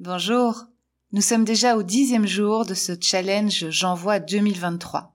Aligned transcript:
Bonjour. 0.00 0.66
Nous 1.10 1.22
sommes 1.22 1.44
déjà 1.44 1.76
au 1.76 1.82
dixième 1.82 2.24
jour 2.24 2.64
de 2.64 2.74
ce 2.74 2.92
challenge 3.00 3.68
J'envoie 3.70 4.20
2023. 4.20 5.12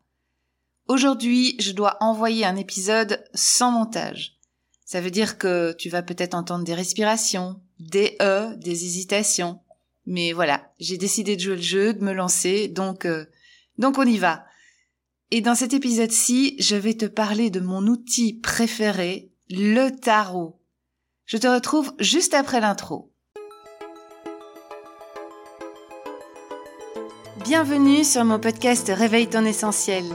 Aujourd'hui, 0.89 1.55
je 1.61 1.71
dois 1.71 1.95
envoyer 2.01 2.43
un 2.43 2.57
épisode 2.57 3.23
sans 3.33 3.71
montage. 3.71 4.35
Ça 4.83 4.99
veut 4.99 5.09
dire 5.09 5.37
que 5.37 5.73
tu 5.79 5.87
vas 5.87 6.01
peut-être 6.01 6.33
entendre 6.33 6.65
des 6.65 6.73
respirations, 6.73 7.61
des 7.79 8.17
E, 8.21 8.57
des 8.57 8.83
hésitations. 8.83 9.61
Mais 10.05 10.33
voilà, 10.33 10.73
j'ai 10.81 10.97
décidé 10.97 11.37
de 11.37 11.41
jouer 11.41 11.55
le 11.55 11.61
jeu, 11.61 11.93
de 11.93 12.03
me 12.03 12.11
lancer, 12.11 12.67
donc 12.67 13.05
euh, 13.05 13.23
donc 13.77 13.97
on 13.97 14.05
y 14.05 14.17
va. 14.17 14.43
Et 15.31 15.39
dans 15.39 15.55
cet 15.55 15.73
épisode-ci, 15.73 16.57
je 16.59 16.75
vais 16.75 16.95
te 16.95 17.05
parler 17.05 17.49
de 17.49 17.61
mon 17.61 17.87
outil 17.87 18.33
préféré, 18.33 19.31
le 19.49 19.91
tarot. 19.91 20.59
Je 21.25 21.37
te 21.37 21.47
retrouve 21.47 21.93
juste 21.99 22.33
après 22.33 22.59
l'intro. 22.59 23.12
Bienvenue 27.41 28.03
sur 28.03 28.23
mon 28.23 28.37
podcast 28.37 28.91
Réveille 28.95 29.27
ton 29.27 29.43
essentiel 29.43 30.05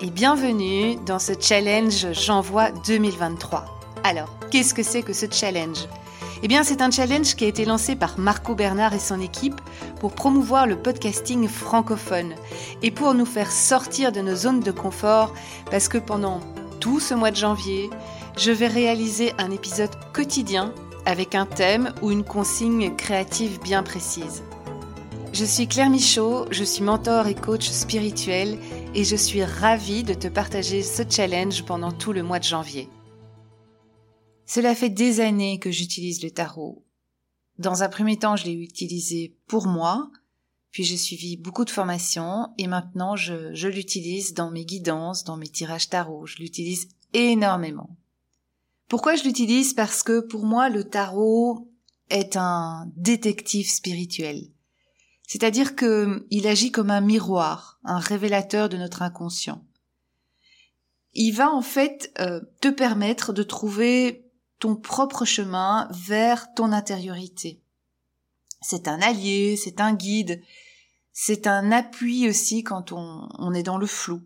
et 0.00 0.08
bienvenue 0.08 0.94
dans 1.04 1.18
ce 1.18 1.32
challenge 1.38 2.12
J'envoie 2.12 2.70
2023. 2.86 3.64
Alors, 4.04 4.38
qu'est-ce 4.52 4.72
que 4.72 4.84
c'est 4.84 5.02
que 5.02 5.12
ce 5.12 5.26
challenge? 5.28 5.88
Eh 6.44 6.48
bien, 6.48 6.62
c'est 6.62 6.80
un 6.80 6.92
challenge 6.92 7.34
qui 7.34 7.44
a 7.44 7.48
été 7.48 7.64
lancé 7.64 7.96
par 7.96 8.20
Marco 8.20 8.54
Bernard 8.54 8.94
et 8.94 9.00
son 9.00 9.20
équipe 9.20 9.60
pour 9.98 10.12
promouvoir 10.12 10.68
le 10.68 10.76
podcasting 10.76 11.48
francophone 11.48 12.34
et 12.82 12.92
pour 12.92 13.14
nous 13.14 13.26
faire 13.26 13.50
sortir 13.50 14.12
de 14.12 14.20
nos 14.20 14.36
zones 14.36 14.60
de 14.60 14.70
confort 14.70 15.34
parce 15.72 15.88
que 15.88 15.98
pendant 15.98 16.38
tout 16.78 17.00
ce 17.00 17.14
mois 17.14 17.32
de 17.32 17.36
janvier, 17.36 17.90
je 18.38 18.52
vais 18.52 18.68
réaliser 18.68 19.32
un 19.38 19.50
épisode 19.50 19.90
quotidien 20.12 20.72
avec 21.04 21.34
un 21.34 21.46
thème 21.46 21.92
ou 22.00 22.12
une 22.12 22.24
consigne 22.24 22.94
créative 22.94 23.58
bien 23.60 23.82
précise. 23.82 24.44
Je 25.32 25.44
suis 25.44 25.68
Claire 25.68 25.90
Michaud, 25.90 26.46
je 26.50 26.64
suis 26.64 26.82
mentor 26.82 27.28
et 27.28 27.36
coach 27.36 27.70
spirituel 27.70 28.58
et 28.94 29.04
je 29.04 29.14
suis 29.14 29.44
ravie 29.44 30.02
de 30.02 30.12
te 30.12 30.26
partager 30.26 30.82
ce 30.82 31.02
challenge 31.08 31.64
pendant 31.64 31.92
tout 31.92 32.12
le 32.12 32.24
mois 32.24 32.40
de 32.40 32.44
janvier. 32.44 32.88
Cela 34.44 34.74
fait 34.74 34.90
des 34.90 35.20
années 35.20 35.60
que 35.60 35.70
j'utilise 35.70 36.22
le 36.24 36.32
tarot. 36.32 36.84
Dans 37.58 37.84
un 37.84 37.88
premier 37.88 38.18
temps, 38.18 38.34
je 38.34 38.46
l'ai 38.46 38.54
utilisé 38.54 39.36
pour 39.46 39.68
moi, 39.68 40.10
puis 40.72 40.82
j'ai 40.82 40.96
suivi 40.96 41.36
beaucoup 41.36 41.64
de 41.64 41.70
formations 41.70 42.48
et 42.58 42.66
maintenant 42.66 43.14
je, 43.14 43.54
je 43.54 43.68
l'utilise 43.68 44.34
dans 44.34 44.50
mes 44.50 44.64
guidances, 44.64 45.22
dans 45.22 45.36
mes 45.36 45.48
tirages 45.48 45.88
tarot. 45.88 46.26
Je 46.26 46.38
l'utilise 46.38 46.88
énormément. 47.14 47.96
Pourquoi 48.88 49.14
je 49.14 49.22
l'utilise? 49.22 49.74
Parce 49.74 50.02
que 50.02 50.18
pour 50.18 50.44
moi, 50.44 50.68
le 50.68 50.82
tarot 50.82 51.70
est 52.08 52.36
un 52.36 52.90
détective 52.96 53.70
spirituel. 53.70 54.48
C'est-à-dire 55.30 55.76
qu'il 55.76 56.48
agit 56.48 56.72
comme 56.72 56.90
un 56.90 57.00
miroir, 57.00 57.78
un 57.84 58.00
révélateur 58.00 58.68
de 58.68 58.76
notre 58.76 59.02
inconscient. 59.02 59.64
Il 61.12 61.30
va 61.30 61.52
en 61.52 61.62
fait 61.62 62.12
euh, 62.18 62.40
te 62.60 62.66
permettre 62.66 63.32
de 63.32 63.44
trouver 63.44 64.28
ton 64.58 64.74
propre 64.74 65.24
chemin 65.24 65.88
vers 65.92 66.52
ton 66.54 66.72
intériorité. 66.72 67.62
C'est 68.60 68.88
un 68.88 69.00
allié, 69.00 69.56
c'est 69.56 69.80
un 69.80 69.94
guide, 69.94 70.42
c'est 71.12 71.46
un 71.46 71.70
appui 71.70 72.28
aussi 72.28 72.64
quand 72.64 72.90
on, 72.90 73.28
on 73.38 73.54
est 73.54 73.62
dans 73.62 73.78
le 73.78 73.86
flou. 73.86 74.22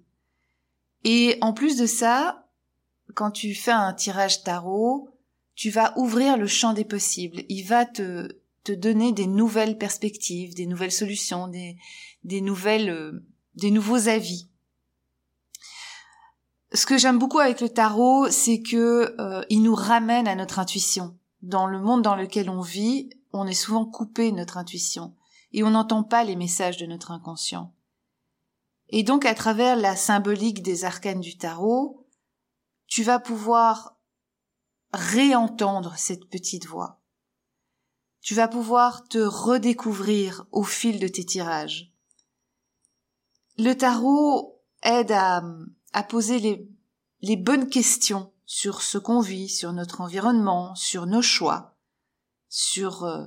Et 1.05 1.37
en 1.43 1.53
plus 1.53 1.77
de 1.77 1.85
ça, 1.85 2.49
quand 3.15 3.31
tu 3.31 3.55
fais 3.55 3.73
un 3.73 3.93
tirage 3.93 4.43
tarot, 4.43 5.11
tu 5.55 5.69
vas 5.69 5.93
ouvrir 5.99 6.39
le 6.39 6.47
champ 6.47 6.73
des 6.73 6.87
possibles. 6.87 7.43
Il 7.51 7.65
va 7.65 7.85
te 7.85 8.41
te 8.65 8.73
donner 8.73 9.13
des 9.13 9.27
nouvelles 9.27 9.79
perspectives, 9.79 10.55
des 10.55 10.67
nouvelles 10.67 10.93
solutions, 10.93 11.49
des, 11.49 11.77
des 12.25 12.41
nouvelles, 12.41 12.89
euh, 12.89 13.25
des 13.55 13.71
nouveaux 13.71 14.09
avis. 14.09 14.49
Ce 16.73 16.87
que 16.87 16.99
j'aime 16.99 17.19
beaucoup 17.19 17.39
avec 17.39 17.61
le 17.61 17.69
tarot, 17.69 18.29
c'est 18.31 18.63
que 18.63 19.15
euh, 19.21 19.45
il 19.51 19.63
nous 19.63 19.75
ramène 19.75 20.27
à 20.27 20.35
notre 20.35 20.59
intuition. 20.59 21.17
Dans 21.43 21.67
le 21.67 21.79
monde 21.79 22.03
dans 22.03 22.17
lequel 22.17 22.49
on 22.51 22.63
vit, 22.63 23.11
on 23.33 23.47
est 23.47 23.53
souvent 23.53 23.85
coupé 23.85 24.33
notre 24.33 24.57
intuition 24.57 25.15
et 25.53 25.63
on 25.63 25.71
n'entend 25.71 26.03
pas 26.03 26.25
les 26.25 26.35
messages 26.35 26.79
de 26.79 26.87
notre 26.87 27.11
inconscient. 27.11 27.73
Et 28.89 29.03
donc, 29.03 29.25
à 29.25 29.35
travers 29.35 29.77
la 29.77 29.95
symbolique 29.95 30.63
des 30.63 30.85
arcanes 30.85 31.21
du 31.21 31.37
tarot, 31.37 32.07
tu 32.87 33.03
vas 33.03 33.19
pouvoir 33.19 33.97
réentendre 34.93 35.95
cette 35.97 36.29
petite 36.29 36.67
voix 36.67 37.04
tu 38.25 38.35
vas 38.35 38.49
pouvoir 38.49 39.07
te 39.07 39.19
redécouvrir 39.19 40.47
au 40.51 40.65
fil 40.65 40.99
de 40.99 41.07
tes 41.07 41.27
tirages. 41.27 41.93
Le 43.59 43.75
tarot 43.75 44.63
aide 44.83 45.13
à, 45.13 45.43
poser 46.09 46.39
les, 46.39 46.67
les 47.21 47.37
bonnes 47.37 47.69
questions 47.69 48.33
sur 48.47 48.81
ce 48.81 48.97
qu'on 48.97 49.21
vit, 49.21 49.51
sur 49.51 49.75
notre 49.75 50.01
environnement, 50.01 50.75
sur 50.75 51.05
nos 51.05 51.21
choix, 51.21 51.77
sur 52.49 53.05
euh, 53.05 53.27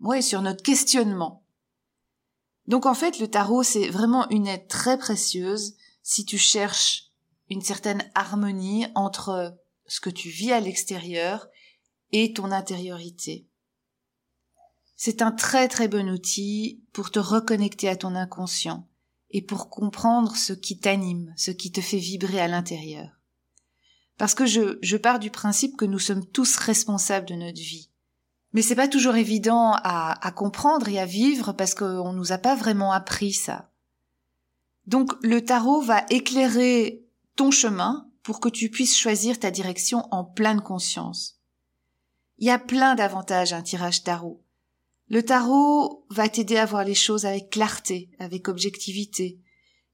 ouais, 0.00 0.20
sur 0.20 0.42
notre 0.42 0.62
questionnement. 0.62 1.46
Donc 2.66 2.84
en 2.84 2.94
fait, 2.94 3.18
le 3.18 3.28
tarot 3.28 3.62
c'est 3.62 3.88
vraiment 3.88 4.28
une 4.28 4.46
aide 4.46 4.68
très 4.68 4.98
précieuse 4.98 5.74
si 6.02 6.26
tu 6.26 6.36
cherches 6.36 7.12
une 7.48 7.62
certaine 7.62 8.10
harmonie 8.14 8.88
entre 8.94 9.58
ce 9.86 10.00
que 10.00 10.10
tu 10.10 10.28
vis 10.28 10.52
à 10.52 10.60
l'extérieur 10.60 11.48
et 12.12 12.34
ton 12.34 12.52
intériorité. 12.52 13.49
C'est 15.02 15.22
un 15.22 15.32
très 15.32 15.66
très 15.66 15.88
bon 15.88 16.10
outil 16.10 16.84
pour 16.92 17.10
te 17.10 17.18
reconnecter 17.18 17.88
à 17.88 17.96
ton 17.96 18.14
inconscient 18.14 18.86
et 19.30 19.40
pour 19.40 19.70
comprendre 19.70 20.36
ce 20.36 20.52
qui 20.52 20.78
t'anime, 20.78 21.32
ce 21.38 21.50
qui 21.50 21.72
te 21.72 21.80
fait 21.80 21.96
vibrer 21.96 22.38
à 22.38 22.48
l'intérieur. 22.48 23.08
Parce 24.18 24.34
que 24.34 24.44
je, 24.44 24.78
je 24.82 24.98
pars 24.98 25.18
du 25.18 25.30
principe 25.30 25.78
que 25.78 25.86
nous 25.86 25.98
sommes 25.98 26.26
tous 26.26 26.54
responsables 26.56 27.26
de 27.26 27.34
notre 27.34 27.62
vie. 27.62 27.88
Mais 28.52 28.60
c'est 28.60 28.74
pas 28.74 28.88
toujours 28.88 29.16
évident 29.16 29.72
à, 29.72 30.22
à 30.22 30.32
comprendre 30.32 30.86
et 30.90 30.98
à 30.98 31.06
vivre 31.06 31.54
parce 31.54 31.74
qu'on 31.74 32.12
nous 32.12 32.32
a 32.32 32.36
pas 32.36 32.54
vraiment 32.54 32.92
appris 32.92 33.32
ça. 33.32 33.70
Donc 34.86 35.14
le 35.22 35.42
tarot 35.42 35.80
va 35.80 36.04
éclairer 36.10 37.06
ton 37.36 37.50
chemin 37.50 38.06
pour 38.22 38.38
que 38.38 38.50
tu 38.50 38.68
puisses 38.68 38.98
choisir 38.98 39.38
ta 39.38 39.50
direction 39.50 40.06
en 40.10 40.24
pleine 40.24 40.60
conscience. 40.60 41.40
Il 42.36 42.46
y 42.48 42.50
a 42.50 42.58
plein 42.58 42.96
d'avantages 42.96 43.54
à 43.54 43.56
un 43.56 43.62
tirage 43.62 44.04
tarot. 44.04 44.42
Le 45.10 45.24
tarot 45.24 46.06
va 46.08 46.28
t'aider 46.28 46.56
à 46.56 46.64
voir 46.66 46.84
les 46.84 46.94
choses 46.94 47.26
avec 47.26 47.50
clarté, 47.50 48.10
avec 48.20 48.46
objectivité. 48.46 49.40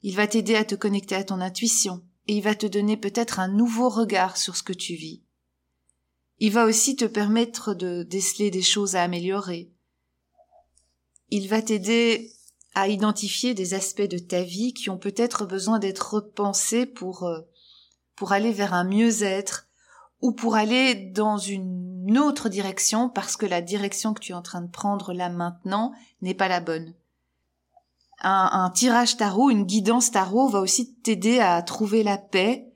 Il 0.02 0.14
va 0.14 0.26
t'aider 0.26 0.54
à 0.56 0.64
te 0.64 0.74
connecter 0.74 1.14
à 1.14 1.24
ton 1.24 1.40
intuition 1.40 2.04
et 2.28 2.36
il 2.36 2.42
va 2.42 2.54
te 2.54 2.66
donner 2.66 2.98
peut-être 2.98 3.40
un 3.40 3.48
nouveau 3.48 3.88
regard 3.88 4.36
sur 4.36 4.56
ce 4.56 4.62
que 4.62 4.74
tu 4.74 4.94
vis. 4.94 5.22
Il 6.38 6.52
va 6.52 6.66
aussi 6.66 6.96
te 6.96 7.06
permettre 7.06 7.72
de 7.72 8.02
déceler 8.02 8.50
des 8.50 8.60
choses 8.60 8.94
à 8.94 9.02
améliorer. 9.02 9.72
Il 11.30 11.48
va 11.48 11.62
t'aider 11.62 12.30
à 12.74 12.88
identifier 12.88 13.54
des 13.54 13.72
aspects 13.72 14.02
de 14.02 14.18
ta 14.18 14.42
vie 14.42 14.74
qui 14.74 14.90
ont 14.90 14.98
peut-être 14.98 15.46
besoin 15.46 15.78
d'être 15.78 16.12
repensés 16.12 16.84
pour, 16.84 17.22
euh, 17.22 17.40
pour 18.16 18.32
aller 18.32 18.52
vers 18.52 18.74
un 18.74 18.84
mieux-être, 18.84 19.65
ou 20.20 20.32
pour 20.32 20.56
aller 20.56 20.94
dans 20.94 21.36
une 21.36 22.18
autre 22.18 22.48
direction 22.48 23.08
parce 23.08 23.36
que 23.36 23.46
la 23.46 23.60
direction 23.60 24.14
que 24.14 24.20
tu 24.20 24.32
es 24.32 24.34
en 24.34 24.42
train 24.42 24.62
de 24.62 24.70
prendre 24.70 25.12
là 25.12 25.28
maintenant 25.28 25.92
n'est 26.22 26.34
pas 26.34 26.48
la 26.48 26.60
bonne. 26.60 26.94
Un, 28.22 28.70
tirage 28.70 29.18
tarot, 29.18 29.50
une 29.50 29.64
guidance 29.64 30.10
tarot 30.10 30.48
va 30.48 30.60
aussi 30.60 30.94
t'aider 30.94 31.38
à 31.38 31.60
trouver 31.62 32.02
la 32.02 32.16
paix 32.16 32.72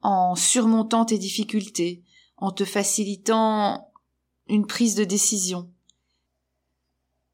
en 0.00 0.34
surmontant 0.34 1.04
tes 1.04 1.18
difficultés, 1.18 2.02
en 2.38 2.50
te 2.50 2.64
facilitant 2.64 3.92
une 4.48 4.66
prise 4.66 4.94
de 4.94 5.04
décision. 5.04 5.70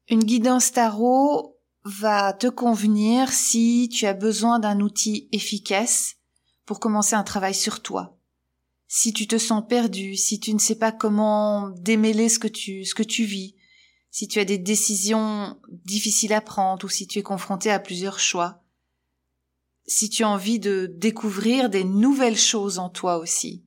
Une 0.09 0.23
guidance 0.23 0.73
tarot 0.73 1.57
va 1.85 2.33
te 2.33 2.47
convenir 2.47 3.31
si 3.31 3.89
tu 3.91 4.05
as 4.05 4.13
besoin 4.13 4.59
d'un 4.59 4.81
outil 4.81 5.29
efficace 5.31 6.15
pour 6.65 6.81
commencer 6.81 7.15
un 7.15 7.23
travail 7.23 7.55
sur 7.55 7.81
toi, 7.81 8.16
si 8.87 9.13
tu 9.13 9.27
te 9.27 9.37
sens 9.37 9.63
perdu, 9.67 10.15
si 10.15 10.39
tu 10.39 10.53
ne 10.53 10.59
sais 10.59 10.75
pas 10.75 10.91
comment 10.91 11.69
démêler 11.69 12.29
ce 12.29 12.39
que 12.39 12.47
tu, 12.47 12.85
ce 12.85 12.95
que 12.95 13.03
tu 13.03 13.25
vis, 13.25 13.55
si 14.11 14.27
tu 14.27 14.39
as 14.39 14.45
des 14.45 14.57
décisions 14.57 15.59
difficiles 15.85 16.33
à 16.33 16.41
prendre 16.41 16.85
ou 16.85 16.89
si 16.89 17.07
tu 17.07 17.19
es 17.19 17.23
confronté 17.23 17.69
à 17.69 17.79
plusieurs 17.79 18.19
choix, 18.19 18.63
si 19.85 20.09
tu 20.09 20.23
as 20.23 20.29
envie 20.29 20.59
de 20.59 20.91
découvrir 20.95 21.69
des 21.69 21.83
nouvelles 21.83 22.37
choses 22.37 22.79
en 22.79 22.89
toi 22.89 23.17
aussi. 23.17 23.65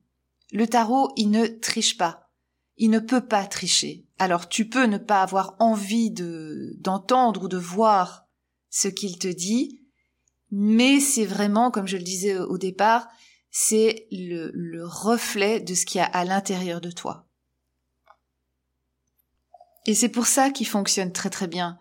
Le 0.51 0.67
tarot, 0.67 1.11
il 1.15 1.31
ne 1.31 1.47
triche 1.47 1.97
pas. 1.97 2.29
Il 2.77 2.89
ne 2.89 2.99
peut 2.99 3.25
pas 3.25 3.45
tricher. 3.45 4.05
Alors 4.17 4.49
tu 4.49 4.67
peux 4.67 4.85
ne 4.85 4.97
pas 4.97 5.21
avoir 5.21 5.55
envie 5.59 6.11
de, 6.11 6.75
d'entendre 6.79 7.43
ou 7.43 7.47
de 7.47 7.57
voir 7.57 8.27
ce 8.69 8.87
qu'il 8.87 9.19
te 9.19 9.27
dit, 9.27 9.81
mais 10.51 10.99
c'est 10.99 11.25
vraiment, 11.25 11.71
comme 11.71 11.87
je 11.87 11.97
le 11.97 12.03
disais 12.03 12.37
au 12.37 12.57
départ, 12.57 13.07
c'est 13.51 14.07
le, 14.11 14.85
reflet 14.85 15.59
de 15.59 15.75
ce 15.75 15.85
qu'il 15.85 15.99
y 15.99 16.01
a 16.01 16.05
à 16.05 16.23
l'intérieur 16.23 16.79
de 16.79 16.89
toi. 16.89 17.27
Et 19.85 19.93
c'est 19.93 20.09
pour 20.09 20.25
ça 20.25 20.49
qu'il 20.49 20.67
fonctionne 20.67 21.11
très 21.11 21.29
très 21.29 21.47
bien. 21.47 21.77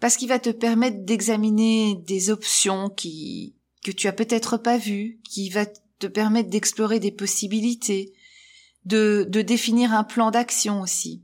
Parce 0.00 0.16
qu'il 0.16 0.28
va 0.28 0.38
te 0.38 0.50
permettre 0.50 1.04
d'examiner 1.04 1.96
des 2.06 2.30
options 2.30 2.88
qui, 2.88 3.54
que 3.84 3.90
tu 3.92 4.08
as 4.08 4.12
peut-être 4.12 4.56
pas 4.56 4.78
vues, 4.78 5.20
qui 5.28 5.50
va 5.50 5.66
te 5.66 6.06
permettre 6.06 6.50
d'explorer 6.50 6.98
des 6.98 7.12
possibilités, 7.12 8.12
de, 8.84 9.26
de 9.28 9.42
définir 9.42 9.92
un 9.92 10.04
plan 10.04 10.30
d'action 10.30 10.80
aussi. 10.80 11.22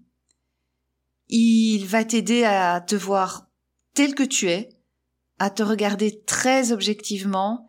Il 1.28 1.86
va 1.86 2.04
t'aider 2.04 2.44
à 2.44 2.80
te 2.80 2.94
voir 2.94 3.48
tel 3.94 4.14
que 4.14 4.22
tu 4.22 4.48
es, 4.48 4.68
à 5.38 5.50
te 5.50 5.62
regarder 5.62 6.20
très 6.20 6.72
objectivement 6.72 7.67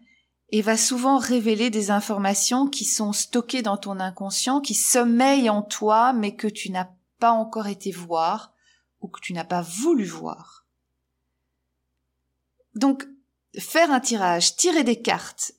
et 0.51 0.61
va 0.61 0.77
souvent 0.77 1.17
révéler 1.17 1.69
des 1.69 1.91
informations 1.91 2.67
qui 2.67 2.85
sont 2.85 3.13
stockées 3.13 3.61
dans 3.61 3.77
ton 3.77 3.99
inconscient, 3.99 4.61
qui 4.61 4.73
sommeillent 4.73 5.49
en 5.49 5.61
toi 5.61 6.13
mais 6.13 6.35
que 6.35 6.47
tu 6.47 6.71
n'as 6.71 6.89
pas 7.19 7.31
encore 7.31 7.67
été 7.67 7.91
voir 7.91 8.53
ou 9.01 9.07
que 9.07 9.19
tu 9.21 9.33
n'as 9.33 9.43
pas 9.43 9.61
voulu 9.61 10.05
voir. 10.05 10.65
Donc, 12.75 13.07
faire 13.57 13.91
un 13.91 13.99
tirage, 13.99 14.55
tirer 14.55 14.83
des 14.83 15.01
cartes 15.01 15.53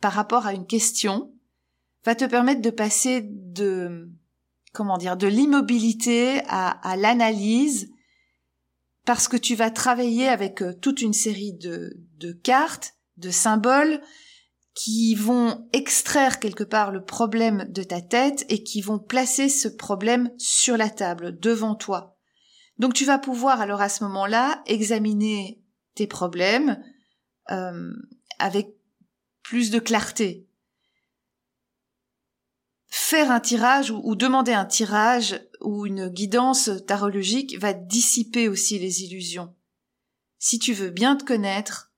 par 0.00 0.12
rapport 0.12 0.46
à 0.46 0.54
une 0.54 0.66
question 0.66 1.32
va 2.04 2.14
te 2.14 2.24
permettre 2.24 2.62
de 2.62 2.70
passer 2.70 3.20
de, 3.22 4.10
comment 4.72 4.98
dire, 4.98 5.16
de 5.16 5.28
l'immobilité 5.28 6.40
à, 6.48 6.96
l'analyse 6.96 7.90
parce 9.04 9.28
que 9.28 9.36
tu 9.36 9.54
vas 9.54 9.70
travailler 9.70 10.28
avec 10.28 10.62
euh, 10.62 10.72
toute 10.74 11.00
une 11.02 11.12
série 11.12 11.52
de 11.52 12.32
cartes, 12.42 12.94
de 13.16 13.30
symboles 13.30 14.00
qui 14.74 15.14
vont 15.14 15.68
extraire 15.72 16.40
quelque 16.40 16.64
part 16.64 16.92
le 16.92 17.04
problème 17.04 17.66
de 17.70 17.82
ta 17.82 18.00
tête 18.00 18.46
et 18.48 18.62
qui 18.62 18.80
vont 18.80 18.98
placer 18.98 19.48
ce 19.48 19.68
problème 19.68 20.30
sur 20.38 20.76
la 20.76 20.88
table, 20.88 21.38
devant 21.38 21.74
toi. 21.74 22.18
Donc 22.78 22.94
tu 22.94 23.04
vas 23.04 23.18
pouvoir 23.18 23.60
alors 23.60 23.82
à 23.82 23.88
ce 23.88 24.02
moment-là 24.04 24.62
examiner 24.66 25.62
tes 25.94 26.06
problèmes 26.06 26.82
euh, 27.50 27.92
avec 28.38 28.74
plus 29.42 29.70
de 29.70 29.78
clarté. 29.78 30.48
Faire 32.86 33.30
un 33.30 33.40
tirage 33.40 33.90
ou, 33.90 34.00
ou 34.04 34.16
demander 34.16 34.52
un 34.52 34.64
tirage 34.64 35.40
ou 35.60 35.86
une 35.86 36.08
guidance 36.08 36.70
tarologique 36.86 37.58
va 37.58 37.74
dissiper 37.74 38.48
aussi 38.48 38.78
les 38.78 39.02
illusions. 39.02 39.54
Si 40.38 40.58
tu 40.58 40.72
veux 40.72 40.90
bien 40.90 41.16
te 41.16 41.24
connaître, 41.24 41.91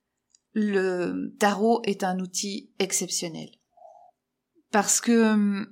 le 0.54 1.34
tarot 1.38 1.82
est 1.84 2.04
un 2.04 2.18
outil 2.20 2.70
exceptionnel. 2.78 3.50
Parce 4.70 5.00
que 5.00 5.66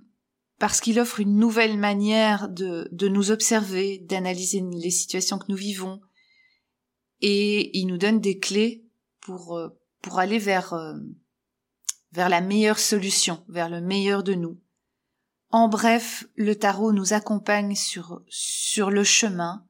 parce 0.59 0.81
qu'il 0.81 1.01
offre 1.01 1.19
une 1.19 1.39
nouvelle 1.39 1.77
manière 1.77 2.49
de, 2.49 2.89
de 2.93 3.09
nous 3.09 3.33
observer, 3.33 3.99
d'analyser 3.99 4.61
les 4.61 4.93
situations 4.93 5.39
que 5.39 5.51
nous 5.51 5.57
vivons, 5.57 6.01
et 7.21 7.77
il 7.77 7.87
nous 7.87 7.99
donne 7.99 8.21
des 8.21 8.39
clés 8.39 8.87
pour, 9.21 9.57
euh, 9.57 9.71
pour 10.03 10.21
aller 10.21 10.39
vers, 10.39 10.73
euh, 10.73 10.95
vers 12.13 12.29
la 12.29 12.41
meilleure 12.41 12.79
solution, 12.79 13.45
vers 13.49 13.69
le 13.69 13.81
meilleur 13.81 14.23
de 14.23 14.35
nous. 14.35 14.61
En 15.51 15.69
bref, 15.69 16.29
le 16.37 16.55
tarot 16.55 16.93
nous 16.93 17.13
accompagne 17.13 17.75
sur, 17.75 18.23
sur 18.29 18.91
le 18.91 19.03
chemin 19.03 19.67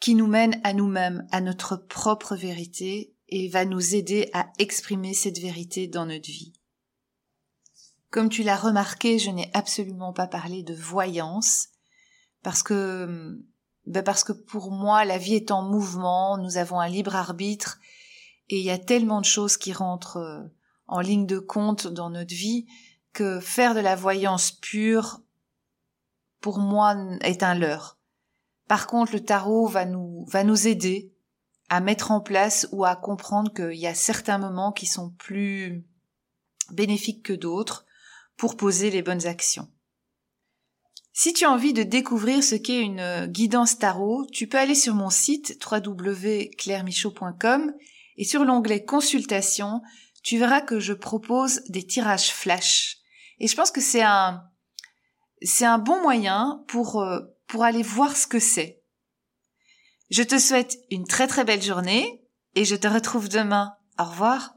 qui 0.00 0.14
nous 0.14 0.26
mène 0.26 0.60
à 0.64 0.72
nous-mêmes, 0.72 1.26
à 1.32 1.40
notre 1.40 1.76
propre 1.76 2.34
vérité 2.34 3.13
et 3.34 3.48
va 3.48 3.64
nous 3.64 3.96
aider 3.96 4.30
à 4.32 4.46
exprimer 4.60 5.12
cette 5.12 5.40
vérité 5.40 5.88
dans 5.88 6.06
notre 6.06 6.30
vie. 6.30 6.52
Comme 8.10 8.28
tu 8.28 8.44
l'as 8.44 8.56
remarqué, 8.56 9.18
je 9.18 9.30
n'ai 9.30 9.50
absolument 9.54 10.12
pas 10.12 10.28
parlé 10.28 10.62
de 10.62 10.72
voyance 10.72 11.66
parce 12.44 12.62
que 12.62 13.36
ben 13.86 14.04
parce 14.04 14.22
que 14.22 14.32
pour 14.32 14.70
moi 14.70 15.04
la 15.04 15.18
vie 15.18 15.34
est 15.34 15.50
en 15.50 15.62
mouvement, 15.62 16.38
nous 16.38 16.58
avons 16.58 16.78
un 16.78 16.86
libre 16.88 17.16
arbitre 17.16 17.80
et 18.50 18.60
il 18.60 18.64
y 18.64 18.70
a 18.70 18.78
tellement 18.78 19.20
de 19.20 19.26
choses 19.26 19.56
qui 19.56 19.72
rentrent 19.72 20.18
euh, 20.18 20.44
en 20.86 21.00
ligne 21.00 21.26
de 21.26 21.40
compte 21.40 21.88
dans 21.88 22.10
notre 22.10 22.34
vie 22.34 22.66
que 23.12 23.40
faire 23.40 23.74
de 23.74 23.80
la 23.80 23.96
voyance 23.96 24.52
pure, 24.52 25.22
pour 26.40 26.58
moi, 26.58 26.94
est 27.22 27.42
un 27.42 27.54
leurre. 27.54 27.98
Par 28.68 28.86
contre, 28.86 29.12
le 29.12 29.24
tarot 29.24 29.66
va 29.66 29.86
nous, 29.86 30.24
va 30.28 30.44
nous 30.44 30.68
aider 30.68 31.13
à 31.68 31.80
mettre 31.80 32.10
en 32.10 32.20
place 32.20 32.66
ou 32.72 32.84
à 32.84 32.96
comprendre 32.96 33.52
qu'il 33.52 33.78
y 33.78 33.86
a 33.86 33.94
certains 33.94 34.38
moments 34.38 34.72
qui 34.72 34.86
sont 34.86 35.10
plus 35.10 35.84
bénéfiques 36.70 37.22
que 37.22 37.32
d'autres 37.32 37.86
pour 38.36 38.56
poser 38.56 38.90
les 38.90 39.02
bonnes 39.02 39.26
actions. 39.26 39.70
Si 41.12 41.32
tu 41.32 41.44
as 41.44 41.50
envie 41.50 41.72
de 41.72 41.84
découvrir 41.84 42.42
ce 42.42 42.56
qu'est 42.56 42.80
une 42.80 43.26
guidance 43.26 43.78
tarot, 43.78 44.26
tu 44.32 44.48
peux 44.48 44.58
aller 44.58 44.74
sur 44.74 44.94
mon 44.94 45.10
site 45.10 45.56
www.clairemichaud.com 45.64 47.72
et 48.16 48.24
sur 48.24 48.44
l'onglet 48.44 48.84
consultation, 48.84 49.80
tu 50.22 50.38
verras 50.38 50.60
que 50.60 50.80
je 50.80 50.92
propose 50.92 51.62
des 51.68 51.86
tirages 51.86 52.32
flash 52.32 52.98
et 53.38 53.46
je 53.46 53.56
pense 53.56 53.70
que 53.70 53.80
c'est 53.80 54.02
un, 54.02 54.44
c'est 55.42 55.64
un 55.64 55.78
bon 55.78 56.00
moyen 56.02 56.64
pour, 56.68 57.00
euh, 57.00 57.20
pour 57.46 57.64
aller 57.64 57.82
voir 57.82 58.16
ce 58.16 58.26
que 58.26 58.38
c'est. 58.38 58.82
Je 60.10 60.22
te 60.22 60.38
souhaite 60.38 60.76
une 60.90 61.06
très 61.06 61.26
très 61.26 61.44
belle 61.44 61.62
journée 61.62 62.22
et 62.54 62.64
je 62.64 62.76
te 62.76 62.86
retrouve 62.86 63.28
demain. 63.28 63.72
Au 63.98 64.04
revoir. 64.04 64.53